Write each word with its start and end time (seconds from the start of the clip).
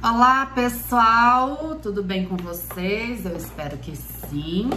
Olá, 0.00 0.46
pessoal! 0.46 1.76
Tudo 1.82 2.04
bem 2.04 2.24
com 2.24 2.36
vocês? 2.36 3.26
Eu 3.26 3.36
espero 3.36 3.76
que 3.78 3.96
sim. 3.96 4.70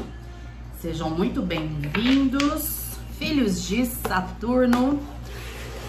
Sejam 0.79 1.11
muito 1.11 1.43
bem-vindos, 1.43 2.97
filhos 3.19 3.63
de 3.63 3.85
Saturno. 3.85 4.99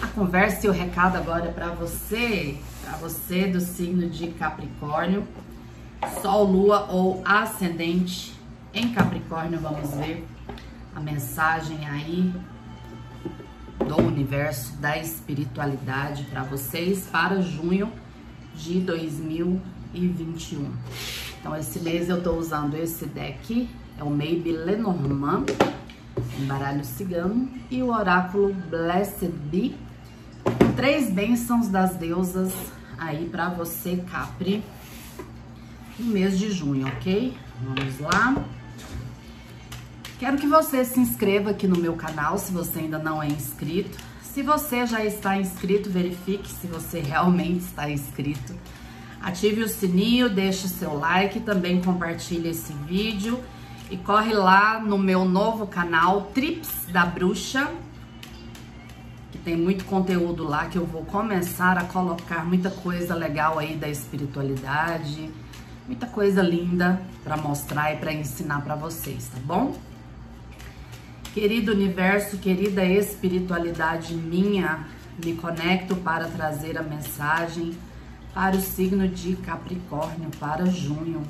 A 0.03 0.07
conversa 0.09 0.67
e 0.67 0.69
o 0.69 0.71
recado 0.71 1.17
agora 1.17 1.45
é 1.47 1.51
para 1.51 1.69
você, 1.69 2.59
para 2.85 2.95
você 2.97 3.47
do 3.47 3.59
signo 3.59 4.07
de 4.07 4.27
Capricórnio, 4.27 5.27
Sol, 6.21 6.43
Lua 6.43 6.85
ou 6.91 7.19
Ascendente 7.25 8.39
em 8.71 8.93
Capricórnio. 8.93 9.59
Vamos 9.59 9.95
ver 9.95 10.27
a 10.95 10.99
mensagem 10.99 11.89
aí 11.89 12.31
do 13.79 13.97
universo 13.99 14.73
da 14.77 14.95
espiritualidade 14.95 16.23
para 16.25 16.43
vocês 16.43 17.07
para 17.11 17.41
junho 17.41 17.91
de 18.55 18.79
2021. 18.79 20.71
Então, 21.39 21.55
esse 21.55 21.79
mês 21.79 22.09
eu 22.09 22.21
tô 22.21 22.33
usando 22.33 22.75
esse 22.75 23.05
deck, 23.05 23.69
é 23.97 24.03
o 24.03 24.09
Maybe 24.09 24.51
Lenormand, 24.51 25.45
um 26.39 26.45
baralho 26.45 26.85
cigano, 26.85 27.49
e 27.69 27.83
o 27.83 27.87
oráculo 27.91 28.53
Blessed 28.69 29.31
Be, 29.51 29.75
três 30.75 31.11
bênçãos 31.11 31.67
das 31.67 31.95
deusas 31.95 32.53
aí 32.97 33.27
para 33.29 33.49
você, 33.49 33.97
Capri, 34.09 34.63
no 35.99 36.05
mês 36.11 36.39
de 36.39 36.51
junho, 36.51 36.87
ok? 36.87 37.35
Vamos 37.61 37.99
lá. 37.99 38.43
Quero 40.19 40.37
que 40.37 40.47
você 40.47 40.85
se 40.85 40.99
inscreva 40.99 41.49
aqui 41.49 41.67
no 41.67 41.77
meu 41.77 41.95
canal, 41.95 42.37
se 42.37 42.51
você 42.51 42.79
ainda 42.79 42.97
não 42.97 43.21
é 43.21 43.27
inscrito. 43.27 43.97
Se 44.33 44.41
você 44.41 44.83
já 44.87 45.05
está 45.05 45.37
inscrito, 45.37 45.91
verifique 45.91 46.49
se 46.49 46.65
você 46.65 46.99
realmente 46.99 47.59
está 47.59 47.87
inscrito. 47.87 48.55
Ative 49.21 49.61
o 49.61 49.69
sininho, 49.69 50.27
deixe 50.27 50.67
seu 50.67 50.97
like, 50.97 51.39
também 51.41 51.79
compartilhe 51.79 52.49
esse 52.49 52.73
vídeo 52.73 53.39
e 53.91 53.97
corre 53.97 54.33
lá 54.33 54.79
no 54.79 54.97
meu 54.97 55.23
novo 55.23 55.67
canal 55.67 56.31
Trips 56.33 56.87
da 56.91 57.05
Bruxa, 57.05 57.71
que 59.31 59.37
tem 59.37 59.55
muito 59.55 59.85
conteúdo 59.85 60.43
lá 60.43 60.65
que 60.65 60.79
eu 60.79 60.85
vou 60.85 61.05
começar 61.05 61.77
a 61.77 61.83
colocar 61.83 62.43
muita 62.43 62.71
coisa 62.71 63.13
legal 63.13 63.59
aí 63.59 63.75
da 63.75 63.87
espiritualidade, 63.87 65.29
muita 65.85 66.07
coisa 66.07 66.41
linda 66.41 66.99
para 67.23 67.37
mostrar 67.37 67.93
e 67.93 67.97
para 67.97 68.11
ensinar 68.11 68.61
para 68.61 68.73
vocês, 68.73 69.27
tá 69.27 69.39
bom? 69.45 69.77
Querido 71.33 71.71
universo, 71.71 72.37
querida 72.37 72.85
espiritualidade 72.85 74.13
minha, 74.13 74.85
me 75.25 75.33
conecto 75.33 75.95
para 75.95 76.27
trazer 76.27 76.77
a 76.77 76.83
mensagem 76.83 77.75
para 78.35 78.55
o 78.55 78.61
signo 78.61 79.07
de 79.07 79.35
Capricórnio 79.37 80.29
para 80.39 80.67
junho. 80.67 81.23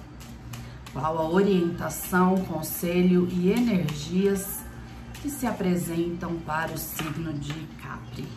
Qual 0.92 1.18
a 1.18 1.30
orientação, 1.30 2.36
conselho 2.36 3.30
e 3.32 3.50
energias 3.50 4.60
que 5.22 5.30
se 5.30 5.48
apresentam 5.48 6.36
para 6.40 6.74
o 6.74 6.78
signo 6.78 7.32
de 7.32 7.54
Capri? 7.82 8.28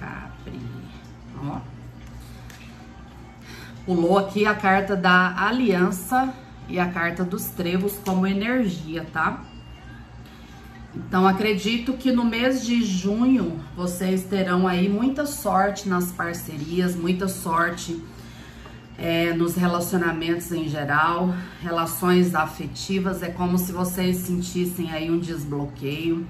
Capri. 0.00 0.60
Ó. 1.38 1.60
Pulou 3.86 4.18
aqui 4.18 4.44
a 4.44 4.56
carta 4.56 4.96
da 4.96 5.46
aliança 5.46 6.34
e 6.68 6.80
a 6.80 6.90
carta 6.90 7.22
dos 7.22 7.46
trevos 7.50 7.96
como 8.04 8.26
energia, 8.26 9.06
tá? 9.12 9.44
Então 10.94 11.26
acredito 11.26 11.92
que 11.92 12.10
no 12.10 12.24
mês 12.24 12.64
de 12.64 12.84
junho 12.84 13.60
vocês 13.76 14.24
terão 14.24 14.66
aí 14.66 14.88
muita 14.88 15.24
sorte 15.24 15.88
nas 15.88 16.10
parcerias, 16.10 16.96
muita 16.96 17.28
sorte 17.28 18.02
é, 18.98 19.32
nos 19.32 19.54
relacionamentos 19.54 20.50
em 20.50 20.68
geral, 20.68 21.32
relações 21.62 22.34
afetivas. 22.34 23.22
É 23.22 23.28
como 23.28 23.56
se 23.56 23.70
vocês 23.70 24.16
sentissem 24.16 24.90
aí 24.90 25.08
um 25.10 25.20
desbloqueio, 25.20 26.26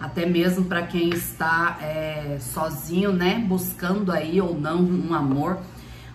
até 0.00 0.26
mesmo 0.26 0.64
para 0.64 0.82
quem 0.82 1.10
está 1.10 1.78
é, 1.80 2.38
sozinho, 2.40 3.12
né, 3.12 3.38
buscando 3.46 4.10
aí 4.10 4.40
ou 4.40 4.58
não 4.58 4.82
um 4.82 5.14
amor. 5.14 5.58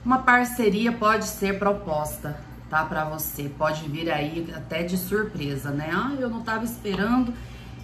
Uma 0.03 0.19
parceria 0.19 0.91
pode 0.91 1.25
ser 1.25 1.57
proposta, 1.57 2.37
tá, 2.69 2.83
para 2.83 3.05
você. 3.05 3.49
Pode 3.57 3.87
vir 3.87 4.11
aí 4.11 4.53
até 4.53 4.83
de 4.83 4.97
surpresa, 4.97 5.71
né? 5.71 5.89
Ah, 5.91 6.13
eu 6.19 6.29
não 6.29 6.41
estava 6.41 6.63
esperando 6.63 7.33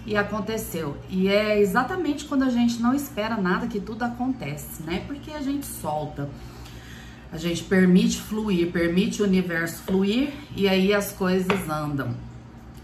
e 0.06 0.16
aconteceu. 0.16 0.96
E 1.08 1.28
é 1.28 1.60
exatamente 1.60 2.24
quando 2.24 2.42
a 2.42 2.50
gente 2.50 2.80
não 2.80 2.94
espera 2.94 3.36
nada 3.36 3.66
que 3.66 3.80
tudo 3.80 4.02
acontece, 4.02 4.82
né? 4.82 5.04
Porque 5.06 5.30
a 5.30 5.40
gente 5.40 5.66
solta. 5.66 6.28
A 7.30 7.38
gente 7.38 7.64
permite 7.64 8.20
fluir, 8.20 8.70
permite 8.70 9.22
o 9.22 9.24
universo 9.24 9.82
fluir 9.84 10.32
e 10.54 10.68
aí 10.68 10.92
as 10.92 11.12
coisas 11.12 11.68
andam. 11.68 12.14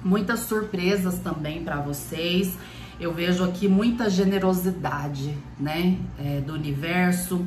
Muitas 0.02 0.40
surpresas 0.40 1.18
também 1.18 1.62
para 1.62 1.80
vocês. 1.80 2.56
Eu 2.98 3.12
vejo 3.12 3.44
aqui 3.44 3.68
muita 3.68 4.08
generosidade, 4.08 5.36
né, 5.58 5.98
é, 6.18 6.40
do 6.40 6.54
universo, 6.54 7.46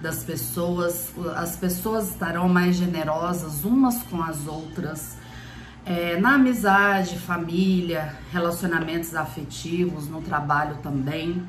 das 0.00 0.22
pessoas. 0.22 1.12
As 1.34 1.56
pessoas 1.56 2.10
estarão 2.10 2.48
mais 2.48 2.76
generosas 2.76 3.64
umas 3.64 4.02
com 4.04 4.22
as 4.22 4.46
outras 4.46 5.16
é, 5.86 6.18
na 6.18 6.34
amizade, 6.34 7.16
família, 7.16 8.16
relacionamentos 8.32 9.14
afetivos, 9.14 10.08
no 10.08 10.20
trabalho 10.20 10.78
também. 10.82 11.44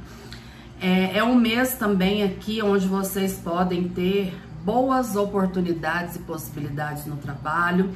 É, 0.79 1.17
é 1.17 1.23
um 1.23 1.33
mês 1.33 1.73
também 1.73 2.21
aqui 2.21 2.61
onde 2.61 2.87
vocês 2.87 3.33
podem 3.33 3.89
ter 3.89 4.39
boas 4.63 5.15
oportunidades 5.15 6.17
e 6.17 6.19
possibilidades 6.19 7.07
no 7.07 7.17
trabalho. 7.17 7.89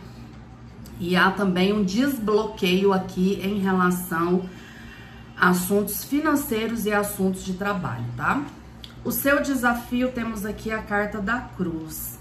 E 1.00 1.16
há 1.16 1.30
também 1.30 1.74
um 1.74 1.84
desbloqueio 1.84 2.92
aqui 2.92 3.40
em 3.44 3.60
relação 3.60 4.50
a 5.38 5.50
assuntos 5.50 6.04
financeiros 6.04 6.88
e 6.88 6.92
assuntos 6.92 7.44
de 7.44 7.54
trabalho, 7.54 8.06
tá? 8.18 8.44
O 9.04 9.12
seu 9.12 9.42
desafio, 9.42 10.12
temos 10.12 10.46
aqui 10.46 10.72
a 10.72 10.80
carta 10.80 11.20
da 11.20 11.40
cruz. 11.40 12.21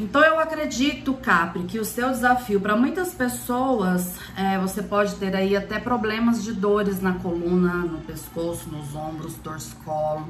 Então 0.00 0.22
eu 0.22 0.38
acredito, 0.38 1.14
Capri, 1.14 1.64
que 1.64 1.78
o 1.78 1.84
seu 1.84 2.10
desafio 2.10 2.60
para 2.60 2.76
muitas 2.76 3.12
pessoas, 3.12 4.16
é, 4.36 4.58
você 4.58 4.82
pode 4.82 5.14
ter 5.16 5.34
aí 5.34 5.56
até 5.56 5.78
problemas 5.78 6.42
de 6.42 6.52
dores 6.52 7.00
na 7.00 7.14
coluna, 7.14 7.74
no 7.74 7.98
pescoço, 7.98 8.68
nos 8.70 8.94
ombros, 8.94 9.34
torcicolo. 9.34 10.28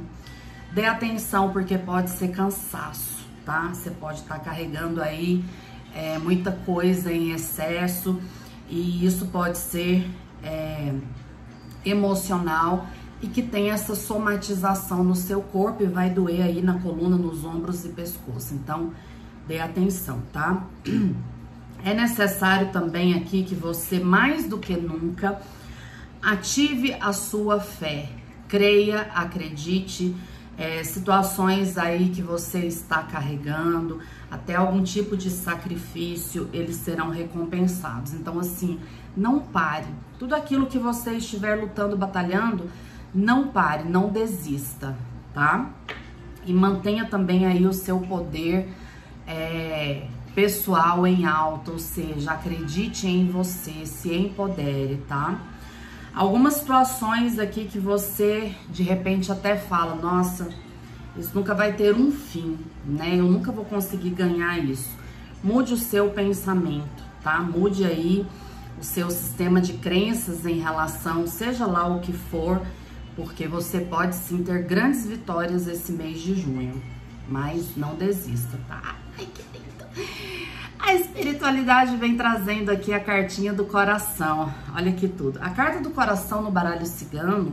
Dê 0.73 0.87
atenção 0.87 1.53
porque 1.53 1.77
pode 1.77 2.11
ser 2.11 2.29
cansaço, 2.29 3.27
tá? 3.45 3.71
Você 3.73 3.91
pode 3.91 4.21
estar 4.21 4.39
tá 4.39 4.45
carregando 4.45 5.03
aí 5.03 5.45
é, 5.95 6.19
muita 6.19 6.53
coisa 6.53 7.13
em 7.13 7.33
excesso 7.33 8.21
e 8.69 9.05
isso 9.05 9.27
pode 9.27 9.59
ser 9.59 10.09
é, 10.43 10.95
emocional 11.85 12.87
e 13.23 13.27
que 13.27 13.43
tem 13.43 13.71
essa 13.71 13.95
somatização 13.95 15.05
no 15.05 15.15
seu 15.15 15.43
corpo 15.43 15.83
e 15.83 15.87
vai 15.87 16.09
doer 16.09 16.43
aí 16.43 16.63
na 16.63 16.79
coluna, 16.79 17.17
nos 17.17 17.45
ombros 17.45 17.85
e 17.85 17.89
pescoço. 17.91 18.55
Então, 18.55 18.93
dê 19.51 19.59
atenção, 19.59 20.23
tá? 20.33 20.65
É 21.83 21.95
necessário 21.95 22.71
também 22.73 23.15
aqui 23.15 23.43
que 23.43 23.55
você, 23.55 23.99
mais 23.99 24.47
do 24.47 24.59
que 24.59 24.77
nunca, 24.77 25.41
ative 26.21 26.93
a 27.01 27.11
sua 27.11 27.59
fé. 27.59 28.11
Creia, 28.47 29.11
acredite, 29.15 30.15
é, 30.59 30.85
situações 30.85 31.79
aí 31.79 32.11
que 32.11 32.21
você 32.21 32.67
está 32.67 33.03
carregando, 33.05 33.99
até 34.31 34.57
algum 34.57 34.83
tipo 34.83 35.17
de 35.17 35.31
sacrifício, 35.31 36.51
eles 36.53 36.77
serão 36.77 37.09
recompensados. 37.09 38.13
Então, 38.13 38.39
assim, 38.39 38.79
não 39.17 39.41
pare. 39.41 39.89
Tudo 40.19 40.35
aquilo 40.35 40.67
que 40.67 40.79
você 40.79 41.13
estiver 41.13 41.55
lutando, 41.55 41.97
batalhando, 41.97 42.71
não 43.15 43.49
pare, 43.49 43.89
não 43.89 44.11
desista, 44.11 44.95
tá? 45.33 45.71
E 46.45 46.53
mantenha 46.53 47.07
também 47.07 47.47
aí 47.47 47.67
o 47.67 47.73
seu 47.73 48.01
poder 48.01 48.69
é, 49.31 50.03
pessoal 50.35 51.07
em 51.07 51.25
alta, 51.25 51.71
ou 51.71 51.79
seja, 51.79 52.33
acredite 52.33 53.07
em 53.07 53.29
você, 53.31 53.87
se 53.87 54.13
empodere, 54.13 55.01
tá? 55.09 55.39
Algumas 56.13 56.55
situações 56.55 57.39
aqui 57.39 57.67
que 57.67 57.79
você 57.79 58.53
de 58.69 58.83
repente 58.83 59.31
até 59.31 59.57
fala, 59.57 59.95
nossa, 59.95 60.49
isso 61.17 61.31
nunca 61.33 61.55
vai 61.55 61.73
ter 61.73 61.95
um 61.95 62.11
fim, 62.11 62.59
né? 62.85 63.15
Eu 63.17 63.25
nunca 63.25 63.53
vou 63.53 63.65
conseguir 63.65 64.11
ganhar 64.11 64.59
isso. 64.59 64.91
Mude 65.43 65.75
o 65.75 65.77
seu 65.77 66.11
pensamento, 66.11 67.05
tá? 67.23 67.41
Mude 67.41 67.85
aí 67.85 68.27
o 68.81 68.83
seu 68.85 69.11
sistema 69.11 69.61
de 69.61 69.75
crenças 69.75 70.45
em 70.45 70.59
relação, 70.59 71.27
seja 71.27 71.67
lá 71.67 71.87
o 71.87 72.01
que 72.01 72.13
for, 72.13 72.61
porque 73.15 73.47
você 73.47 73.81
pode 73.81 74.17
sim 74.17 74.43
ter 74.43 74.63
grandes 74.65 75.07
vitórias 75.07 75.69
esse 75.69 75.93
mês 75.93 76.21
de 76.21 76.35
junho. 76.35 76.83
Mas 77.29 77.77
não 77.77 77.95
desista, 77.95 78.59
tá? 78.67 78.97
Ai, 79.21 79.27
que 79.27 79.43
lindo! 79.53 79.85
A 80.79 80.95
espiritualidade 80.95 81.95
vem 81.97 82.17
trazendo 82.17 82.71
aqui 82.71 82.91
a 82.95 82.99
cartinha 82.99 83.53
do 83.53 83.67
coração. 83.67 84.51
Olha 84.75 84.93
que 84.93 85.07
tudo. 85.07 85.39
A 85.43 85.51
carta 85.51 85.79
do 85.79 85.91
coração 85.91 86.41
no 86.41 86.51
baralho 86.51 86.87
cigano, 86.87 87.53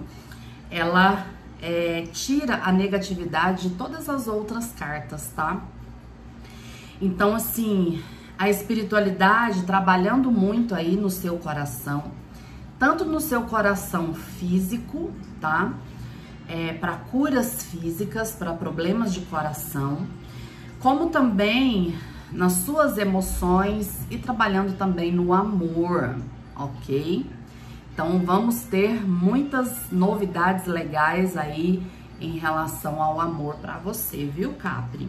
ela 0.71 1.27
é, 1.61 2.07
tira 2.13 2.61
a 2.63 2.71
negatividade 2.71 3.67
de 3.67 3.75
todas 3.75 4.07
as 4.07 4.27
outras 4.27 4.71
cartas, 4.71 5.29
tá? 5.35 5.61
Então, 7.01 7.35
assim, 7.35 8.01
a 8.39 8.49
espiritualidade 8.49 9.63
trabalhando 9.63 10.31
muito 10.31 10.73
aí 10.73 10.95
no 10.95 11.09
seu 11.09 11.37
coração, 11.37 12.11
tanto 12.79 13.03
no 13.03 13.19
seu 13.19 13.41
coração 13.41 14.13
físico, 14.13 15.11
tá? 15.41 15.73
É, 16.47 16.71
para 16.71 16.93
curas 16.93 17.65
físicas, 17.65 18.31
para 18.31 18.53
problemas 18.53 19.13
de 19.13 19.19
coração, 19.21 20.07
como 20.79 21.09
também 21.09 21.95
nas 22.31 22.53
suas 22.53 22.97
emoções 22.97 24.05
e 24.09 24.17
trabalhando 24.17 24.77
também 24.77 25.11
no 25.11 25.33
amor, 25.33 26.15
ok? 26.55 27.25
Então 27.93 28.19
vamos 28.19 28.61
ter 28.61 29.03
muitas 29.07 29.91
novidades 29.91 30.65
legais 30.65 31.35
aí 31.35 31.81
em 32.19 32.37
relação 32.37 33.01
ao 33.01 33.19
amor 33.19 33.55
para 33.55 33.77
você, 33.77 34.25
viu, 34.25 34.53
Capri? 34.53 35.07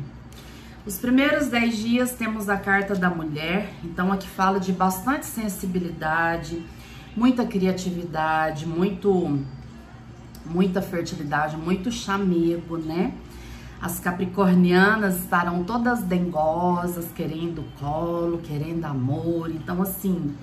Os 0.87 0.97
primeiros 0.97 1.49
10 1.49 1.77
dias 1.77 2.13
temos 2.13 2.49
a 2.49 2.57
carta 2.57 2.95
da 2.95 3.11
mulher, 3.11 3.71
então 3.85 4.11
aqui 4.11 4.27
fala 4.27 4.59
de 4.59 4.73
bastante 4.73 5.27
sensibilidade, 5.27 6.65
muita 7.15 7.45
criatividade, 7.45 8.67
muito 8.67 9.39
muita 10.47 10.81
fertilidade, 10.81 11.59
muito 11.59 11.93
chamego, 11.93 12.79
né? 12.79 13.13
As 13.81 14.01
capricornianas 14.01 15.19
estarão 15.19 15.63
todas 15.63 16.03
dengosas, 16.03 17.13
querendo 17.15 17.65
colo, 17.79 18.39
querendo 18.39 18.85
amor. 18.85 19.51
Então, 19.51 19.81
assim, 19.81 20.35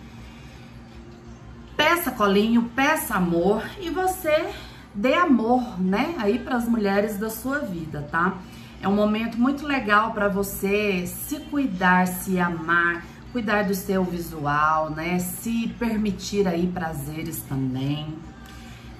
peça 1.75 2.11
colinho, 2.11 2.63
peça 2.75 3.15
amor 3.15 3.63
e 3.81 3.89
você 3.89 4.49
dê 4.93 5.13
amor, 5.15 5.79
né? 5.79 6.15
Aí 6.17 6.39
para 6.39 6.55
as 6.55 6.67
mulheres 6.67 7.17
da 7.17 7.29
sua 7.29 7.59
vida, 7.59 8.07
tá? 8.09 8.37
É 8.81 8.87
um 8.87 8.95
momento 8.95 9.37
muito 9.37 9.65
legal 9.65 10.11
para 10.11 10.29
você 10.29 11.05
se 11.05 11.39
cuidar, 11.41 12.07
se 12.07 12.39
amar, 12.39 13.03
cuidar 13.33 13.63
do 13.63 13.75
seu 13.75 14.03
visual, 14.03 14.89
né? 14.91 15.19
Se 15.19 15.67
permitir 15.77 16.47
aí 16.47 16.67
prazeres 16.67 17.41
também. 17.41 18.15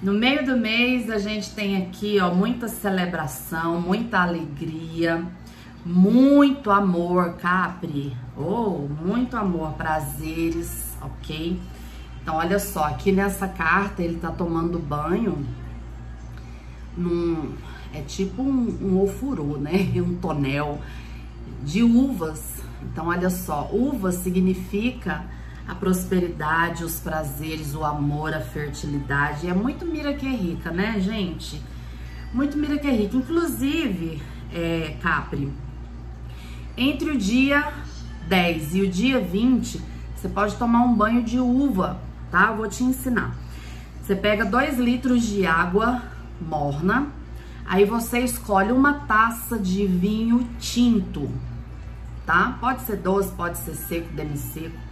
No 0.02 0.12
meio 0.12 0.44
do 0.44 0.56
mês 0.56 1.08
a 1.08 1.18
gente 1.18 1.50
tem 1.52 1.82
aqui, 1.82 2.20
ó, 2.20 2.32
muita 2.32 2.68
celebração, 2.68 3.80
muita 3.80 4.20
alegria, 4.20 5.24
muito 5.84 6.70
amor, 6.70 7.34
Capri. 7.36 8.14
Oh, 8.36 8.86
muito 9.02 9.36
amor, 9.36 9.72
prazeres, 9.72 10.96
ok? 11.00 11.58
Então, 12.22 12.36
olha 12.36 12.58
só, 12.58 12.84
aqui 12.84 13.10
nessa 13.10 13.48
carta 13.48 14.02
ele 14.02 14.18
tá 14.18 14.30
tomando 14.30 14.78
banho 14.78 15.46
num 16.96 17.54
é 17.94 18.00
tipo 18.02 18.42
um, 18.42 18.78
um 18.82 19.00
ofurô, 19.00 19.56
né? 19.56 19.90
Um 19.96 20.16
tonel 20.16 20.78
de 21.62 21.82
uvas. 21.82 22.56
Então, 22.82 23.06
olha 23.06 23.30
só, 23.30 23.70
uva 23.72 24.12
significa 24.12 25.24
a 25.66 25.74
prosperidade, 25.74 26.84
os 26.84 27.00
prazeres, 27.00 27.74
o 27.74 27.84
amor, 27.84 28.32
a 28.34 28.40
fertilidade. 28.40 29.48
É 29.48 29.54
muito 29.54 29.84
mira 29.84 30.14
que 30.14 30.26
é 30.26 30.30
rica, 30.30 30.70
né, 30.70 30.98
gente? 31.00 31.60
Muito 32.32 32.56
mira 32.56 32.78
que 32.78 32.86
é 32.86 32.90
rica. 32.90 33.16
Inclusive, 33.16 34.22
é, 34.52 34.96
Capri, 35.00 35.52
entre 36.76 37.10
o 37.10 37.18
dia 37.18 37.72
10 38.28 38.74
e 38.74 38.82
o 38.82 38.88
dia 38.88 39.20
20, 39.20 39.80
você 40.14 40.28
pode 40.28 40.56
tomar 40.56 40.82
um 40.82 40.94
banho 40.94 41.22
de 41.22 41.38
uva, 41.38 42.00
tá? 42.30 42.48
Eu 42.48 42.56
vou 42.56 42.68
te 42.68 42.84
ensinar. 42.84 43.34
Você 44.02 44.14
pega 44.14 44.44
2 44.44 44.78
litros 44.78 45.22
de 45.22 45.46
água 45.46 46.02
morna, 46.40 47.08
Aí 47.68 47.84
você 47.84 48.20
escolhe 48.20 48.70
uma 48.70 48.94
taça 49.06 49.58
de 49.58 49.84
vinho 49.86 50.48
tinto, 50.60 51.28
tá? 52.24 52.56
Pode 52.60 52.82
ser 52.82 52.96
doce, 52.96 53.32
pode 53.32 53.58
ser 53.58 53.74
seco, 53.74 54.12
demi-seco. 54.14 54.85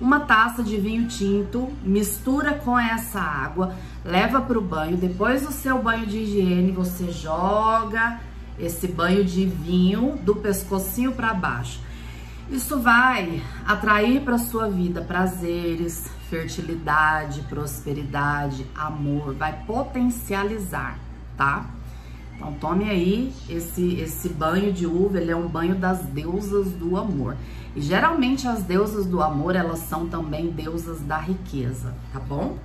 Uma 0.00 0.20
taça 0.20 0.62
de 0.62 0.76
vinho 0.76 1.06
tinto, 1.06 1.72
mistura 1.82 2.54
com 2.54 2.78
essa 2.78 3.20
água, 3.20 3.74
leva 4.04 4.40
para 4.40 4.58
o 4.58 4.62
banho. 4.62 4.96
Depois 4.96 5.42
do 5.42 5.52
seu 5.52 5.80
banho 5.80 6.06
de 6.06 6.18
higiene, 6.18 6.72
você 6.72 7.10
joga 7.12 8.20
esse 8.58 8.88
banho 8.88 9.24
de 9.24 9.46
vinho 9.46 10.18
do 10.22 10.36
pescocinho 10.36 11.12
para 11.12 11.32
baixo. 11.32 11.80
Isso 12.50 12.78
vai 12.80 13.42
atrair 13.66 14.20
para 14.20 14.36
sua 14.36 14.68
vida 14.68 15.00
prazeres, 15.00 16.10
fertilidade, 16.28 17.40
prosperidade, 17.42 18.66
amor, 18.74 19.34
vai 19.34 19.64
potencializar, 19.64 20.98
tá? 21.36 21.66
Então 22.36 22.52
tome 22.54 22.90
aí 22.90 23.32
esse, 23.48 23.94
esse 23.94 24.28
banho 24.28 24.72
de 24.72 24.86
uva, 24.86 25.20
ele 25.20 25.30
é 25.30 25.36
um 25.36 25.48
banho 25.48 25.74
das 25.74 26.00
deusas 26.02 26.72
do 26.72 26.96
amor. 26.96 27.36
E 27.76 27.80
geralmente 27.80 28.46
as 28.46 28.62
deusas 28.62 29.06
do 29.06 29.22
amor, 29.22 29.56
elas 29.56 29.80
são 29.80 30.06
também 30.06 30.50
deusas 30.50 31.00
da 31.00 31.18
riqueza, 31.18 31.94
tá 32.12 32.20
bom? 32.20 32.58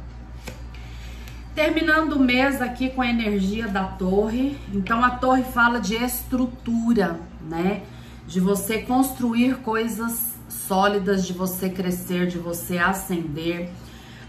Terminando 1.56 2.13
o 2.13 2.19
mês 2.19 2.62
aqui 2.62 2.89
com 2.89 3.01
a 3.01 3.07
energia 3.07 3.68
da 3.68 3.83
torre. 3.83 4.57
Então 4.74 5.04
a 5.04 5.12
torre 5.12 5.44
fala 5.44 5.80
de 5.80 5.95
estrutura, 5.95 7.19
né? 7.42 7.83
De 8.27 8.39
você 8.39 8.81
construir 8.83 9.57
coisas 9.57 10.36
sólidas, 10.48 11.25
de 11.25 11.33
você 11.33 11.69
crescer, 11.69 12.27
de 12.27 12.38
você 12.38 12.77
ascender. 12.77 13.69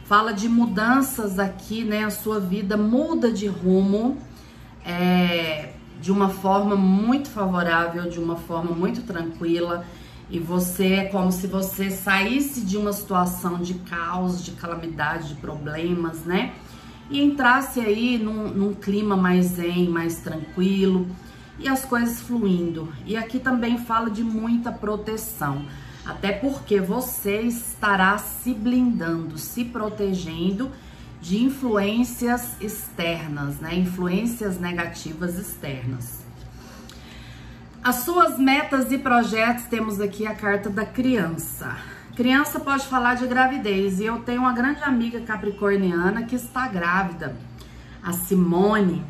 Fala 0.04 0.32
de 0.32 0.48
mudanças 0.48 1.38
aqui, 1.38 1.84
né? 1.84 2.04
A 2.04 2.10
sua 2.10 2.40
vida 2.40 2.76
muda 2.76 3.30
de 3.30 3.46
rumo 3.46 4.18
é, 4.84 5.72
de 6.00 6.10
uma 6.10 6.28
forma 6.28 6.76
muito 6.76 7.28
favorável, 7.28 8.08
de 8.08 8.18
uma 8.18 8.36
forma 8.36 8.72
muito 8.72 9.02
tranquila. 9.02 9.84
E 10.30 10.38
você 10.38 10.92
é 10.94 11.04
como 11.06 11.32
se 11.32 11.46
você 11.46 11.90
saísse 11.90 12.60
de 12.60 12.76
uma 12.76 12.92
situação 12.92 13.58
de 13.58 13.74
caos, 13.74 14.44
de 14.44 14.52
calamidade, 14.52 15.28
de 15.28 15.34
problemas, 15.34 16.24
né? 16.24 16.52
E 17.10 17.20
entrasse 17.20 17.80
aí 17.80 18.16
num, 18.16 18.48
num 18.48 18.72
clima 18.72 19.16
mais 19.16 19.46
zen, 19.46 19.88
mais 19.88 20.20
tranquilo 20.20 21.08
e 21.58 21.68
as 21.68 21.84
coisas 21.84 22.20
fluindo. 22.20 22.88
E 23.04 23.16
aqui 23.16 23.38
também 23.38 23.78
fala 23.78 24.10
de 24.10 24.24
muita 24.24 24.72
proteção, 24.72 25.64
até 26.06 26.32
porque 26.32 26.80
você 26.80 27.42
estará 27.42 28.16
se 28.18 28.54
blindando, 28.54 29.36
se 29.36 29.64
protegendo 29.64 30.70
de 31.20 31.42
influências 31.42 32.60
externas, 32.60 33.60
né? 33.60 33.74
Influências 33.74 34.58
negativas 34.58 35.38
externas. 35.38 36.20
As 37.82 37.96
suas 37.96 38.38
metas 38.38 38.90
e 38.92 38.98
projetos, 38.98 39.64
temos 39.64 40.00
aqui 40.00 40.26
a 40.26 40.34
carta 40.34 40.68
da 40.68 40.84
criança. 40.84 41.76
Criança 42.14 42.60
pode 42.60 42.86
falar 42.86 43.14
de 43.14 43.26
gravidez 43.26 44.00
e 44.00 44.04
eu 44.04 44.20
tenho 44.20 44.42
uma 44.42 44.52
grande 44.52 44.82
amiga 44.82 45.20
capricorniana 45.20 46.24
que 46.24 46.36
está 46.36 46.68
grávida, 46.68 47.36
a 48.02 48.12
Simone. 48.12 49.02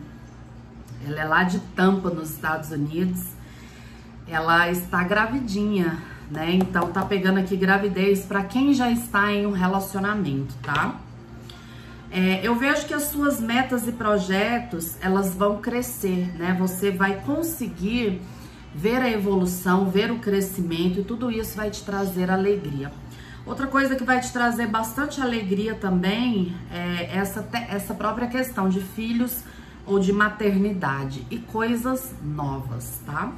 Ela 1.05 1.21
é 1.21 1.25
lá 1.25 1.43
de 1.43 1.59
Tampa, 1.75 2.11
nos 2.11 2.31
Estados 2.31 2.71
Unidos. 2.71 3.25
Ela 4.29 4.71
está 4.71 5.03
gravidinha, 5.03 5.99
né? 6.31 6.53
Então 6.53 6.93
tá 6.93 7.05
pegando 7.05 7.41
aqui 7.41 7.57
gravidez 7.57 8.25
para 8.25 8.45
quem 8.45 8.73
já 8.73 8.91
está 8.91 9.33
em 9.33 9.47
um 9.47 9.53
relacionamento, 9.53 10.55
tá? 10.63 10.95
É, 12.13 12.41
eu 12.43 12.57
vejo 12.57 12.87
que 12.87 12.95
as 12.95 13.05
suas 13.05 13.41
metas 13.41 13.87
e 13.87 13.93
projetos, 13.93 14.97
elas 15.01 15.33
vão 15.35 15.59
crescer, 15.61 16.27
né? 16.37 16.57
Você 16.59 16.91
vai 16.91 17.21
conseguir 17.21 18.21
ver 18.75 19.01
a 19.01 19.09
evolução, 19.09 19.89
ver 19.89 20.11
o 20.11 20.19
crescimento 20.19 21.01
e 21.01 21.05
tudo 21.05 21.31
isso 21.31 21.57
vai 21.57 21.71
te 21.71 21.83
trazer 21.85 22.31
alegria. 22.31 22.93
Outra 23.47 23.67
coisa 23.67 23.95
que 23.97 24.05
vai 24.05 24.21
te 24.21 24.33
trazer 24.33 24.67
bastante 24.67 25.21
alegria 25.21 25.75
também 25.75 26.55
é 26.71 27.17
essa, 27.17 27.49
essa 27.69 27.95
própria 27.95 28.27
questão 28.27 28.69
de 28.69 28.81
filhos 28.81 29.43
ou 29.87 29.99
de 29.99 30.13
maternidade 30.13 31.27
e 31.31 31.39
coisas 31.39 32.15
novas, 32.23 33.01
tá? 33.07 33.33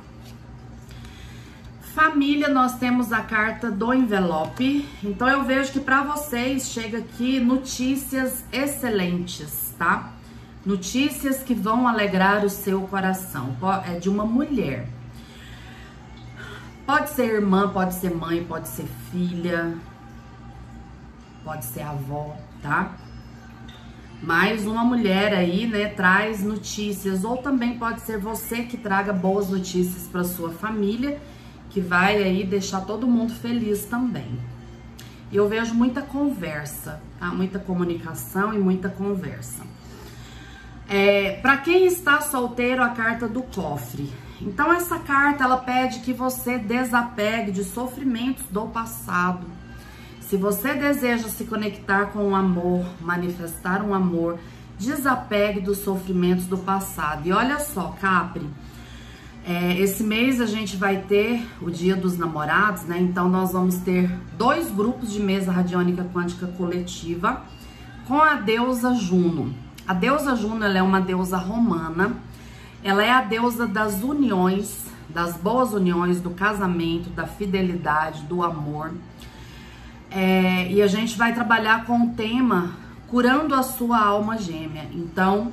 Família, 1.95 2.49
nós 2.49 2.79
temos 2.79 3.13
a 3.13 3.21
carta 3.21 3.71
do 3.71 3.93
envelope. 3.93 4.89
Então 5.05 5.29
eu 5.29 5.45
vejo 5.45 5.73
que 5.73 5.81
para 5.81 6.03
vocês 6.03 6.71
chega 6.71 6.99
aqui 6.99 7.39
notícias 7.39 8.43
excelentes, 8.51 9.75
tá? 9.77 10.11
Notícias 10.65 11.43
que 11.43 11.53
vão 11.53 11.87
alegrar 11.87 12.47
o 12.47 12.49
seu 12.49 12.81
coração. 12.83 13.55
É 13.87 13.99
de 13.99 14.09
uma 14.09 14.25
mulher. 14.25 14.89
Pode 16.87 17.11
ser 17.11 17.35
irmã, 17.35 17.69
pode 17.69 17.93
ser 17.95 18.15
mãe, 18.15 18.43
pode 18.43 18.69
ser 18.69 18.87
filha, 19.11 19.77
pode 21.45 21.67
ser 21.67 21.83
avó, 21.83 22.35
tá? 22.63 22.91
Mais 24.23 24.67
uma 24.67 24.83
mulher 24.83 25.35
aí, 25.35 25.67
né, 25.67 25.89
traz 25.89 26.43
notícias 26.43 27.23
ou 27.23 27.37
também 27.37 27.79
pode 27.79 28.01
ser 28.01 28.19
você 28.19 28.63
que 28.63 28.79
traga 28.79 29.13
boas 29.13 29.51
notícias 29.51 30.09
para 30.09 30.25
sua 30.25 30.51
família 30.51 31.21
que 31.73 31.81
vai 31.81 32.23
aí 32.23 32.45
deixar 32.45 32.83
todo 32.83 33.07
mundo 33.07 33.33
feliz 33.33 33.85
também. 33.87 34.39
Eu 35.33 35.49
vejo 35.49 35.75
muita 35.75 36.03
conversa, 36.03 37.01
tá? 37.19 37.27
Muita 37.29 37.59
comunicação 37.59 38.53
e 38.53 38.59
muita 38.59 38.91
conversa. 38.91 39.63
É, 40.87 41.39
para 41.41 41.57
quem 41.57 41.87
está 41.87 42.21
solteiro, 42.21 42.83
a 42.83 42.91
carta 42.91 43.27
do 43.27 43.43
cofre. 43.43 44.13
Então 44.43 44.71
essa 44.71 44.99
carta 44.99 45.45
ela 45.45 45.57
pede 45.57 46.01
que 46.01 46.13
você 46.13 46.59
desapegue 46.59 47.51
de 47.51 47.65
sofrimentos 47.65 48.45
do 48.51 48.67
passado. 48.67 49.47
Se 50.21 50.37
você 50.37 50.75
deseja 50.75 51.29
se 51.29 51.45
conectar 51.45 52.07
com 52.07 52.31
o 52.31 52.35
amor, 52.35 52.85
manifestar 53.01 53.83
um 53.83 53.95
amor, 53.95 54.39
desapegue 54.79 55.61
dos 55.61 55.79
sofrimentos 55.79 56.45
do 56.47 56.59
passado. 56.59 57.27
E 57.27 57.33
olha 57.33 57.59
só, 57.61 57.97
Capri, 58.01 58.47
é, 59.47 59.79
esse 59.79 60.03
mês 60.03 60.41
a 60.41 60.47
gente 60.47 60.77
vai 60.77 60.99
ter 60.99 61.47
o 61.61 61.71
Dia 61.71 61.97
dos 61.97 62.17
Namorados, 62.17 62.85
né? 62.85 62.99
Então 63.01 63.29
nós 63.29 63.53
vamos 63.53 63.77
ter 63.79 64.11
dois 64.39 64.71
grupos 64.71 65.13
de 65.13 65.21
mesa 65.21 65.51
radiônica 65.51 66.05
quântica 66.13 66.47
coletiva 66.47 67.43
com 68.07 68.21
a 68.21 68.35
deusa 68.35 68.95
Juno. 68.95 69.55
A 69.87 69.95
deusa 69.95 70.37
Juno 70.37 70.65
é 70.65 70.83
uma 70.83 71.01
deusa 71.01 71.37
romana 71.37 72.17
ela 72.85 73.05
é 73.05 73.11
a 73.11 73.21
deusa 73.21 73.67
das 73.67 74.03
uniões, 74.03 74.87
das 75.09 75.37
boas 75.37 75.73
uniões, 75.73 76.21
do 76.21 76.31
casamento, 76.31 77.11
da 77.11 77.27
fidelidade, 77.27 78.23
do 78.25 78.43
amor. 78.43 78.93
É, 80.11 80.71
e 80.71 80.83
a 80.83 80.87
gente 80.89 81.17
vai 81.17 81.33
trabalhar 81.33 81.85
com 81.85 82.07
o 82.07 82.11
tema 82.11 82.73
curando 83.07 83.55
a 83.55 83.63
sua 83.63 84.01
alma 84.01 84.37
gêmea. 84.37 84.89
Então, 84.93 85.53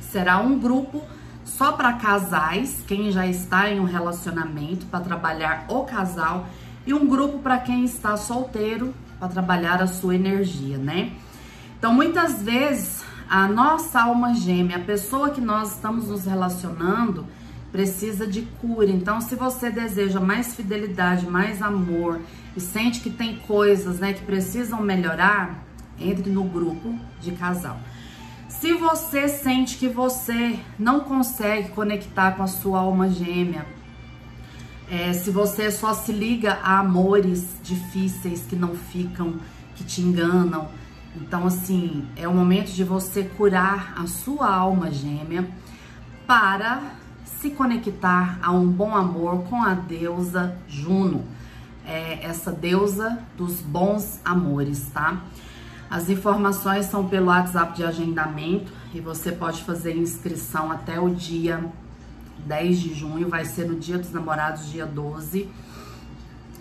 será 0.00 0.38
um 0.38 0.58
grupo 0.58 1.02
só 1.46 1.72
para 1.72 1.94
casais, 1.94 2.82
quem 2.86 3.10
já 3.10 3.26
está 3.26 3.70
em 3.70 3.80
um 3.80 3.84
relacionamento, 3.84 4.84
para 4.86 5.00
trabalhar 5.00 5.64
o 5.68 5.84
casal, 5.84 6.46
e 6.84 6.92
um 6.92 7.06
grupo 7.06 7.38
para 7.38 7.58
quem 7.58 7.84
está 7.84 8.16
solteiro, 8.16 8.92
para 9.18 9.28
trabalhar 9.28 9.80
a 9.80 9.86
sua 9.86 10.14
energia, 10.14 10.76
né? 10.76 11.12
Então, 11.78 11.94
muitas 11.94 12.42
vezes 12.42 13.04
a 13.28 13.46
nossa 13.48 14.02
alma 14.02 14.34
gêmea, 14.34 14.76
a 14.76 14.80
pessoa 14.80 15.30
que 15.30 15.40
nós 15.40 15.74
estamos 15.74 16.08
nos 16.08 16.24
relacionando, 16.26 17.26
precisa 17.72 18.26
de 18.26 18.42
cura. 18.42 18.90
Então, 18.90 19.20
se 19.20 19.34
você 19.34 19.70
deseja 19.70 20.20
mais 20.20 20.54
fidelidade, 20.54 21.28
mais 21.28 21.62
amor 21.62 22.20
e 22.56 22.60
sente 22.60 23.00
que 23.00 23.10
tem 23.10 23.36
coisas, 23.36 23.98
né, 23.98 24.12
que 24.12 24.24
precisam 24.24 24.80
melhorar, 24.80 25.64
entre 25.98 26.30
no 26.30 26.44
grupo 26.44 26.94
de 27.20 27.32
casal. 27.32 27.78
Se 28.60 28.72
você 28.72 29.28
sente 29.28 29.76
que 29.76 29.86
você 29.86 30.58
não 30.78 31.00
consegue 31.00 31.68
conectar 31.70 32.32
com 32.32 32.42
a 32.42 32.46
sua 32.46 32.80
alma 32.80 33.10
gêmea, 33.10 33.66
é, 34.90 35.12
se 35.12 35.30
você 35.30 35.70
só 35.70 35.92
se 35.92 36.10
liga 36.10 36.58
a 36.62 36.78
amores 36.78 37.56
difíceis 37.62 38.46
que 38.46 38.56
não 38.56 38.74
ficam, 38.74 39.34
que 39.74 39.84
te 39.84 40.00
enganam, 40.00 40.68
então, 41.14 41.46
assim, 41.46 42.06
é 42.16 42.26
o 42.26 42.32
momento 42.32 42.72
de 42.72 42.82
você 42.82 43.24
curar 43.24 43.92
a 43.94 44.06
sua 44.06 44.48
alma 44.54 44.90
gêmea 44.90 45.46
para 46.26 46.80
se 47.24 47.50
conectar 47.50 48.38
a 48.42 48.52
um 48.52 48.66
bom 48.66 48.96
amor 48.96 49.44
com 49.44 49.62
a 49.62 49.74
deusa 49.74 50.56
Juno, 50.66 51.24
é 51.84 52.24
essa 52.24 52.50
deusa 52.50 53.18
dos 53.36 53.60
bons 53.60 54.18
amores, 54.24 54.88
tá? 54.94 55.20
As 55.88 56.10
informações 56.10 56.86
são 56.86 57.06
pelo 57.08 57.26
WhatsApp 57.26 57.76
de 57.76 57.84
agendamento 57.84 58.72
e 58.92 59.00
você 59.00 59.30
pode 59.30 59.62
fazer 59.62 59.96
inscrição 59.96 60.72
até 60.72 60.98
o 60.98 61.10
dia 61.10 61.64
10 62.44 62.80
de 62.80 62.94
junho, 62.94 63.28
vai 63.28 63.44
ser 63.44 63.66
no 63.66 63.76
Dia 63.76 63.98
dos 63.98 64.12
Namorados, 64.12 64.70
dia 64.70 64.84
12. 64.84 65.48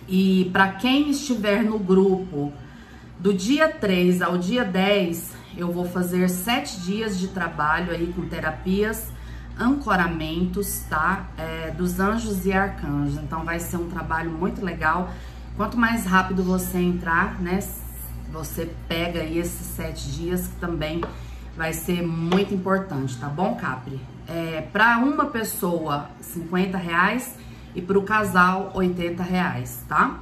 E 0.07 0.49
para 0.53 0.69
quem 0.73 1.09
estiver 1.09 1.63
no 1.63 1.79
grupo 1.79 2.53
do 3.19 3.33
dia 3.33 3.67
3 3.67 4.21
ao 4.21 4.37
dia 4.37 4.63
10, 4.63 5.33
eu 5.57 5.71
vou 5.71 5.85
fazer 5.85 6.29
sete 6.29 6.79
dias 6.81 7.17
de 7.17 7.29
trabalho 7.29 7.91
aí 7.91 8.13
com 8.13 8.27
terapias, 8.27 9.11
ancoramentos, 9.59 10.83
tá? 10.89 11.27
É, 11.37 11.71
dos 11.71 11.99
anjos 11.99 12.45
e 12.45 12.53
arcanjos. 12.53 13.17
Então 13.17 13.43
vai 13.43 13.59
ser 13.59 13.77
um 13.77 13.89
trabalho 13.89 14.29
muito 14.29 14.63
legal. 14.63 15.09
Quanto 15.57 15.77
mais 15.77 16.05
rápido 16.05 16.43
você 16.43 16.77
entrar, 16.77 17.41
né? 17.41 17.59
Você 18.31 18.69
pega 18.87 19.21
aí 19.21 19.37
esses 19.37 19.67
sete 19.67 20.11
dias 20.11 20.47
que 20.47 20.55
também 20.55 21.01
vai 21.55 21.71
ser 21.71 22.01
muito 22.01 22.53
importante, 22.53 23.17
tá 23.17 23.27
bom, 23.27 23.55
Capri? 23.55 23.99
É, 24.27 24.61
para 24.73 24.97
uma 24.97 25.27
pessoa, 25.27 26.09
50 26.19 26.77
reais 26.77 27.35
e 27.73 27.81
para 27.81 27.97
o 27.97 28.03
casal, 28.03 28.71
80 28.73 29.23
reais, 29.23 29.83
tá? 29.87 30.19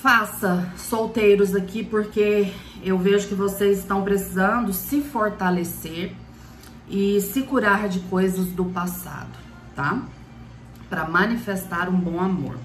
faça 0.00 0.72
solteiros 0.76 1.54
aqui, 1.54 1.84
porque 1.84 2.52
eu 2.82 2.98
vejo 2.98 3.28
que 3.28 3.34
vocês 3.34 3.78
estão 3.78 4.04
precisando 4.04 4.72
se 4.72 5.00
fortalecer 5.00 6.12
e 6.88 7.20
se 7.20 7.42
curar 7.42 7.88
de 7.88 8.00
coisas 8.00 8.46
do 8.46 8.64
passado, 8.66 9.36
tá? 9.74 10.00
Para 10.88 11.06
manifestar 11.06 11.88
um 11.88 11.98
bom 11.98 12.20
amor. 12.20 12.56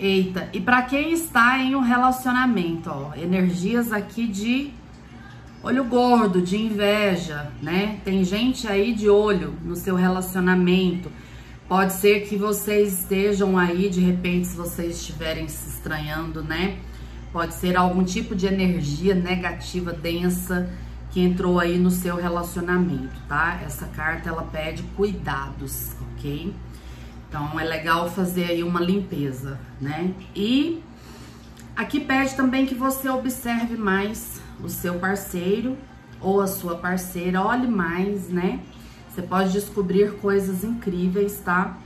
Eita, 0.00 0.48
e 0.52 0.60
para 0.60 0.82
quem 0.82 1.12
está 1.12 1.58
em 1.58 1.76
um 1.76 1.80
relacionamento, 1.80 2.90
ó, 2.90 3.12
energias 3.14 3.92
aqui 3.92 4.26
de 4.26 4.70
olho 5.62 5.84
gordo, 5.84 6.40
de 6.40 6.56
inveja, 6.56 7.52
né? 7.60 8.00
Tem 8.02 8.24
gente 8.24 8.66
aí 8.66 8.94
de 8.94 9.10
olho 9.10 9.54
no 9.62 9.76
seu 9.76 9.94
relacionamento 9.94 11.10
Pode 11.70 11.92
ser 11.92 12.26
que 12.26 12.36
vocês 12.36 12.98
estejam 12.98 13.56
aí, 13.56 13.88
de 13.88 14.00
repente, 14.00 14.48
se 14.48 14.56
vocês 14.56 14.96
estiverem 14.96 15.46
se 15.46 15.68
estranhando, 15.68 16.42
né? 16.42 16.78
Pode 17.32 17.54
ser 17.54 17.76
algum 17.76 18.02
tipo 18.02 18.34
de 18.34 18.44
energia 18.48 19.14
negativa, 19.14 19.92
densa, 19.92 20.68
que 21.12 21.20
entrou 21.20 21.60
aí 21.60 21.78
no 21.78 21.92
seu 21.92 22.16
relacionamento, 22.16 23.14
tá? 23.28 23.60
Essa 23.64 23.86
carta, 23.86 24.30
ela 24.30 24.42
pede 24.42 24.82
cuidados, 24.96 25.92
ok? 26.00 26.52
Então, 27.30 27.60
é 27.60 27.62
legal 27.62 28.10
fazer 28.10 28.46
aí 28.46 28.64
uma 28.64 28.80
limpeza, 28.80 29.56
né? 29.80 30.12
E 30.34 30.82
aqui 31.76 32.00
pede 32.00 32.34
também 32.34 32.66
que 32.66 32.74
você 32.74 33.08
observe 33.08 33.76
mais 33.76 34.42
o 34.60 34.68
seu 34.68 34.98
parceiro 34.98 35.78
ou 36.20 36.40
a 36.40 36.48
sua 36.48 36.74
parceira, 36.74 37.40
olhe 37.40 37.68
mais, 37.68 38.28
né? 38.28 38.58
Você 39.08 39.22
pode 39.22 39.52
descobrir 39.52 40.18
coisas 40.18 40.64
incríveis, 40.64 41.40
tá? 41.44 41.78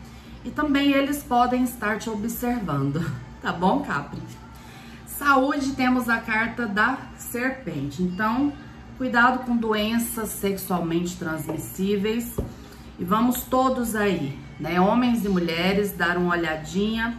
E 0.46 0.50
também 0.50 0.92
eles 0.92 1.22
podem 1.22 1.62
estar 1.62 1.98
te 1.98 2.08
observando, 2.08 3.04
tá 3.42 3.52
bom, 3.52 3.80
Capri? 3.80 4.22
Saúde, 5.06 5.72
temos 5.72 6.08
a 6.08 6.16
carta 6.16 6.66
da 6.66 6.96
serpente. 7.18 8.02
Então, 8.02 8.50
cuidado 8.96 9.40
com 9.44 9.54
doenças 9.54 10.30
sexualmente 10.30 11.18
transmissíveis. 11.18 12.34
E 12.98 13.04
vamos 13.04 13.42
todos 13.42 13.94
aí, 13.94 14.38
né, 14.58 14.80
homens 14.80 15.24
e 15.24 15.28
mulheres, 15.28 15.92
dar 15.92 16.16
uma 16.16 16.34
olhadinha 16.34 17.18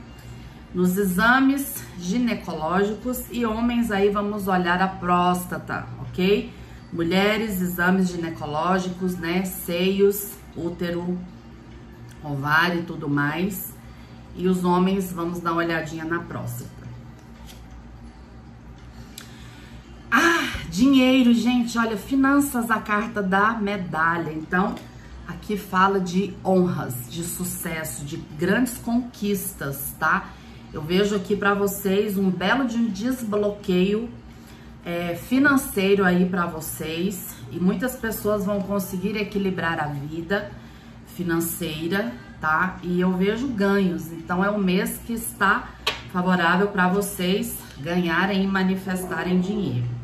nos 0.74 0.98
exames 0.98 1.84
ginecológicos 1.98 3.26
e 3.32 3.46
homens 3.46 3.92
aí 3.92 4.10
vamos 4.10 4.48
olhar 4.48 4.82
a 4.82 4.88
próstata, 4.88 5.88
ok? 6.02 6.54
Mulheres, 6.92 7.62
exames 7.62 8.10
ginecológicos, 8.10 9.18
né? 9.18 9.44
Seios, 9.46 10.32
útero, 10.56 11.18
ovário 12.24 12.82
e 12.82 12.84
tudo 12.84 13.10
mais. 13.10 13.74
E 14.36 14.48
os 14.48 14.64
homens, 14.64 15.12
vamos 15.12 15.40
dar 15.40 15.54
uma 15.54 15.62
olhadinha 15.62 16.04
na 16.04 16.20
próstata. 16.20 16.70
Ah, 20.12 20.50
dinheiro, 20.70 21.34
gente. 21.34 21.78
Olha, 21.78 21.98
finanças, 21.98 22.70
a 22.70 22.80
carta 22.80 23.22
da 23.22 23.54
medalha. 23.54 24.32
Então, 24.32 24.76
aqui 25.28 25.58
fala 25.58 26.00
de 26.00 26.34
honras, 26.44 27.10
de 27.10 27.24
sucesso, 27.24 28.06
de 28.06 28.18
grandes 28.18 28.78
conquistas, 28.78 29.94
tá? 30.00 30.30
Eu 30.74 30.82
vejo 30.82 31.16
aqui 31.16 31.36
para 31.36 31.54
vocês 31.54 32.18
um 32.18 32.30
belo 32.30 32.68
de 32.68 32.76
um 32.76 32.88
desbloqueio 32.88 34.10
é, 34.86 35.16
financeiro 35.16 36.04
aí 36.04 36.26
para 36.26 36.46
vocês 36.46 37.36
e 37.52 37.60
muitas 37.60 37.96
pessoas 37.96 38.46
vão 38.46 38.62
conseguir 38.62 39.16
equilibrar 39.18 39.80
a 39.80 39.88
vida 39.88 40.52
financeira, 41.16 42.14
tá? 42.40 42.78
E 42.84 43.00
eu 43.00 43.14
vejo 43.14 43.48
ganhos, 43.48 44.12
então 44.12 44.44
é 44.44 44.50
o 44.50 44.60
mês 44.60 45.00
que 45.06 45.14
está 45.14 45.70
favorável 46.12 46.68
para 46.68 46.88
vocês 46.88 47.58
ganharem 47.80 48.44
e 48.44 48.48
manifestarem 48.48 49.40
dinheiro. 49.40 49.95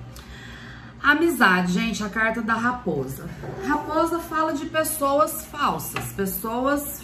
Amizade, 1.04 1.74
gente, 1.74 2.04
a 2.04 2.10
carta 2.10 2.42
da 2.42 2.54
raposa. 2.54 3.28
Raposa 3.68 4.20
fala 4.20 4.54
de 4.54 4.66
pessoas 4.68 5.46
falsas, 5.46 6.12
pessoas 6.14 7.02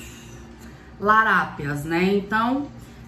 larápias, 1.00 1.84
né? 1.84 2.16
Então, 2.16 2.68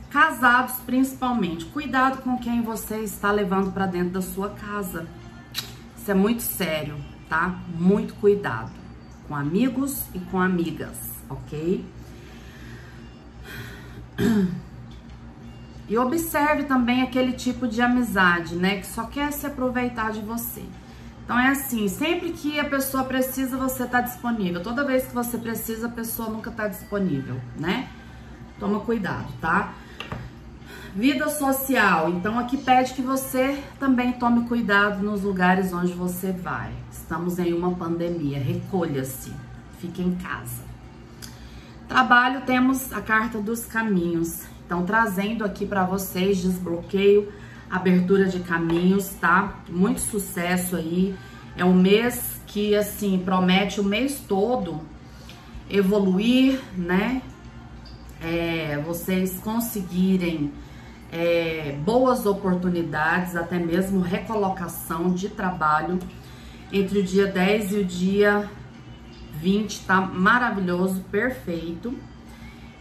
Casados, 0.09 0.77
principalmente, 0.87 1.65
cuidado 1.65 2.23
com 2.23 2.35
quem 2.39 2.63
você 2.63 2.97
está 3.01 3.31
levando 3.31 3.71
para 3.71 3.85
dentro 3.85 4.09
da 4.09 4.21
sua 4.23 4.49
casa. 4.49 5.07
Isso 5.95 6.09
é 6.09 6.15
muito 6.15 6.41
sério, 6.41 6.97
tá? 7.29 7.59
Muito 7.75 8.15
cuidado 8.15 8.71
com 9.27 9.35
amigos 9.35 10.05
e 10.15 10.19
com 10.19 10.39
amigas, 10.39 10.97
ok? 11.29 11.85
E 15.89 15.97
observe 15.97 16.63
também 16.63 17.01
aquele 17.01 17.33
tipo 17.33 17.67
de 17.67 17.81
amizade, 17.81 18.55
né, 18.55 18.77
que 18.77 18.85
só 18.85 19.05
quer 19.05 19.33
se 19.33 19.47
aproveitar 19.47 20.11
de 20.11 20.21
você. 20.21 20.63
Então 21.25 21.37
é 21.37 21.49
assim, 21.49 21.87
sempre 21.87 22.31
que 22.31 22.59
a 22.59 22.65
pessoa 22.65 23.03
precisa, 23.03 23.57
você 23.57 23.85
tá 23.85 24.01
disponível. 24.01 24.63
Toda 24.63 24.83
vez 24.83 25.05
que 25.05 25.13
você 25.13 25.37
precisa, 25.37 25.87
a 25.87 25.91
pessoa 25.91 26.29
nunca 26.29 26.49
tá 26.49 26.67
disponível, 26.67 27.39
né? 27.55 27.87
Toma 28.59 28.79
cuidado, 28.79 29.27
tá? 29.39 29.73
Vida 30.95 31.29
social. 31.29 32.09
Então 32.09 32.39
aqui 32.39 32.57
pede 32.57 32.95
que 32.95 33.01
você 33.03 33.63
também 33.79 34.13
tome 34.13 34.47
cuidado 34.47 35.03
nos 35.03 35.21
lugares 35.21 35.71
onde 35.71 35.93
você 35.93 36.31
vai. 36.31 36.71
Estamos 36.91 37.37
em 37.37 37.53
uma 37.53 37.75
pandemia. 37.75 38.39
Recolha-se. 38.39 39.31
Fique 39.79 40.01
em 40.01 40.15
casa. 40.15 40.63
Trabalho 41.87 42.41
temos 42.41 42.91
a 42.91 43.01
carta 43.01 43.39
dos 43.39 43.67
caminhos. 43.67 44.48
Então 44.69 44.85
trazendo 44.85 45.43
aqui 45.43 45.65
para 45.65 45.83
vocês 45.83 46.37
desbloqueio 46.37 47.33
abertura 47.71 48.27
de 48.27 48.39
caminhos, 48.41 49.09
tá? 49.19 49.63
Muito 49.67 49.99
sucesso 49.99 50.75
aí. 50.75 51.15
É 51.57 51.65
um 51.65 51.73
mês 51.73 52.39
que, 52.45 52.75
assim, 52.75 53.17
promete 53.17 53.81
o 53.81 53.83
mês 53.83 54.23
todo 54.27 54.79
evoluir, 55.67 56.61
né? 56.77 57.23
É, 58.21 58.79
vocês 58.85 59.39
conseguirem 59.39 60.53
é, 61.11 61.75
boas 61.83 62.27
oportunidades, 62.27 63.35
até 63.35 63.57
mesmo 63.57 64.01
recolocação 64.01 65.09
de 65.09 65.29
trabalho 65.29 65.97
entre 66.71 66.99
o 66.99 67.03
dia 67.03 67.25
10 67.25 67.71
e 67.71 67.75
o 67.77 67.85
dia 67.85 68.47
20, 69.33 69.85
tá 69.87 69.99
maravilhoso, 69.99 71.01
perfeito. 71.09 71.97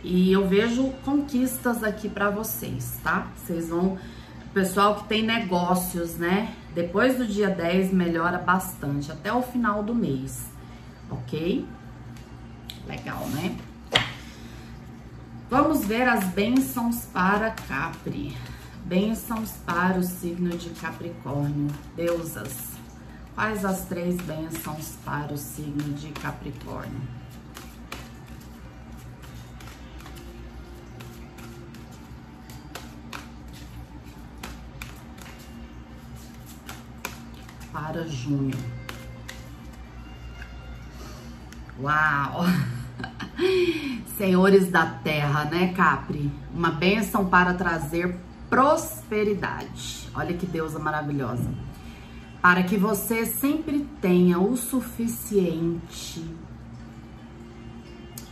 E 0.02 0.32
eu 0.32 0.46
vejo 0.46 0.90
conquistas 1.04 1.82
aqui 1.82 2.08
para 2.08 2.30
vocês, 2.30 2.98
tá? 3.02 3.26
Vocês 3.36 3.68
vão 3.68 3.98
pessoal 4.58 4.96
que 4.96 5.04
tem 5.08 5.22
negócios, 5.22 6.16
né? 6.16 6.52
Depois 6.74 7.16
do 7.16 7.24
dia 7.24 7.48
10 7.48 7.92
melhora 7.92 8.38
bastante, 8.38 9.12
até 9.12 9.32
o 9.32 9.40
final 9.40 9.84
do 9.84 9.94
mês, 9.94 10.46
ok? 11.08 11.64
Legal, 12.86 13.28
né? 13.28 13.56
Vamos 15.48 15.84
ver 15.84 16.08
as 16.08 16.24
bênçãos 16.24 17.04
para 17.06 17.50
Capri. 17.50 18.36
Bênçãos 18.84 19.52
para 19.64 19.98
o 19.98 20.02
signo 20.02 20.50
de 20.50 20.70
Capricórnio. 20.70 21.68
Deusas, 21.94 22.72
quais 23.34 23.64
as 23.64 23.84
três 23.84 24.16
bênçãos 24.16 24.96
para 25.04 25.32
o 25.32 25.38
signo 25.38 25.94
de 25.94 26.08
Capricórnio? 26.08 27.17
Para 37.88 38.06
junho. 38.06 38.54
Uau! 41.80 42.44
Senhores 44.18 44.70
da 44.70 44.84
terra, 44.84 45.46
né, 45.46 45.72
Capri? 45.72 46.30
Uma 46.54 46.70
bênção 46.70 47.26
para 47.26 47.54
trazer 47.54 48.14
prosperidade. 48.50 50.10
Olha 50.14 50.36
que 50.36 50.44
deusa 50.44 50.78
maravilhosa. 50.78 51.50
Para 52.42 52.62
que 52.62 52.76
você 52.76 53.24
sempre 53.24 53.88
tenha 54.02 54.38
o 54.38 54.56
suficiente 54.56 56.24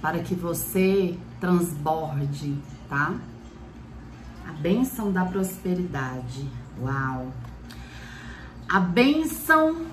para 0.02 0.20
que 0.20 0.34
você 0.36 1.18
transborde, 1.40 2.56
tá? 2.88 3.14
A 4.46 4.52
bênção 4.52 5.10
da 5.10 5.24
prosperidade. 5.24 6.48
Uau! 6.80 7.32
A 8.68 8.80
bênção 8.80 9.86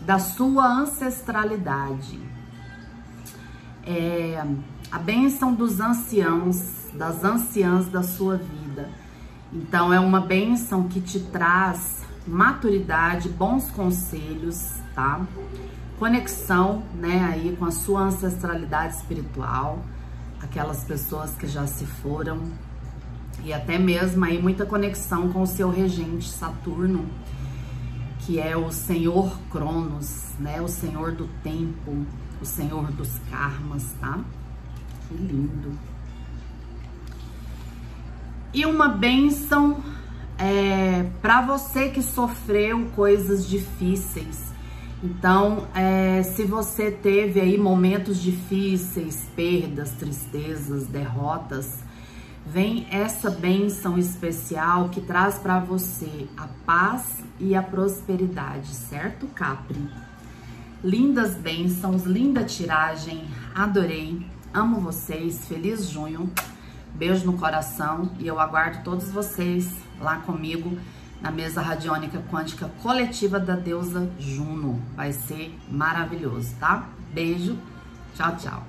da 0.00 0.18
sua 0.18 0.66
ancestralidade, 0.66 2.18
é, 3.84 4.42
a 4.90 4.98
bênção 4.98 5.54
dos 5.54 5.80
anciãos, 5.80 6.88
das 6.94 7.22
anciãs 7.22 7.88
da 7.88 8.02
sua 8.02 8.36
vida. 8.36 8.88
Então, 9.52 9.92
é 9.92 10.00
uma 10.00 10.20
bênção 10.20 10.88
que 10.88 11.00
te 11.00 11.20
traz 11.20 12.02
maturidade, 12.26 13.28
bons 13.28 13.70
conselhos, 13.70 14.76
tá? 14.94 15.20
Conexão, 15.98 16.82
né, 16.94 17.28
aí 17.30 17.54
com 17.56 17.66
a 17.66 17.70
sua 17.70 18.02
ancestralidade 18.02 18.94
espiritual, 18.94 19.84
aquelas 20.40 20.84
pessoas 20.84 21.34
que 21.34 21.46
já 21.46 21.66
se 21.66 21.84
foram, 21.84 22.40
e 23.44 23.52
até 23.52 23.78
mesmo 23.78 24.24
aí 24.24 24.40
muita 24.40 24.66
conexão 24.66 25.32
com 25.32 25.42
o 25.42 25.46
seu 25.46 25.70
regente 25.70 26.28
Saturno, 26.28 27.06
que 28.20 28.38
é 28.38 28.56
o 28.56 28.70
Senhor 28.70 29.38
Cronos, 29.50 30.32
né? 30.38 30.60
O 30.60 30.68
Senhor 30.68 31.12
do 31.12 31.26
tempo, 31.42 32.06
o 32.40 32.44
Senhor 32.44 32.90
dos 32.92 33.18
karmas, 33.30 33.94
tá? 34.00 34.18
Que 35.08 35.14
lindo. 35.14 35.72
E 38.52 38.66
uma 38.66 38.88
bênção 38.88 39.82
é, 40.38 41.04
para 41.22 41.40
você 41.42 41.88
que 41.88 42.02
sofreu 42.02 42.86
coisas 42.96 43.48
difíceis. 43.48 44.50
Então, 45.02 45.66
é, 45.74 46.22
se 46.22 46.44
você 46.44 46.90
teve 46.90 47.40
aí 47.40 47.56
momentos 47.56 48.20
difíceis, 48.20 49.26
perdas, 49.34 49.92
tristezas, 49.92 50.86
derrotas, 50.86 51.78
vem 52.46 52.86
essa 52.90 53.30
bênção 53.30 53.98
especial 53.98 54.88
que 54.88 55.00
traz 55.00 55.38
para 55.38 55.58
você 55.58 56.26
a 56.36 56.48
paz 56.64 57.22
e 57.38 57.54
a 57.54 57.62
prosperidade, 57.62 58.68
certo, 58.68 59.26
Capri? 59.28 59.88
Lindas 60.82 61.34
bênçãos, 61.34 62.04
linda 62.04 62.42
tiragem, 62.44 63.24
adorei, 63.54 64.26
amo 64.52 64.80
vocês, 64.80 65.46
feliz 65.46 65.88
junho, 65.88 66.30
beijo 66.94 67.26
no 67.26 67.38
coração 67.38 68.12
e 68.18 68.26
eu 68.26 68.40
aguardo 68.40 68.82
todos 68.82 69.10
vocês 69.10 69.72
lá 70.00 70.16
comigo 70.16 70.78
na 71.20 71.30
mesa 71.30 71.60
radiônica 71.60 72.22
quântica 72.30 72.70
coletiva 72.82 73.38
da 73.38 73.54
deusa 73.54 74.10
Juno. 74.18 74.80
Vai 74.96 75.12
ser 75.12 75.54
maravilhoso, 75.70 76.54
tá? 76.58 76.88
Beijo, 77.12 77.58
tchau, 78.14 78.36
tchau. 78.36 78.66